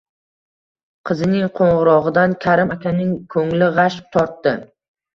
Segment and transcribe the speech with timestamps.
[1.09, 4.61] Qizining qo`ng`irog`idan Karim akaning ko`ngli g`ash tortdi